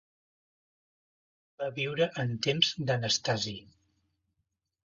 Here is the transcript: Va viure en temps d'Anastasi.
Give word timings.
Va 1.59 1.69
viure 1.75 2.09
en 2.25 2.33
temps 2.47 2.73
d'Anastasi. 2.89 3.57